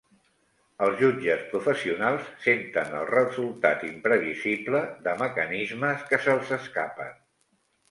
[0.85, 7.17] Els jutges professionals senten el resultat imprevisible de mecanismes que se'ls escapen.